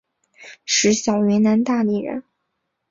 [0.65, 2.23] 石晓云南大理人。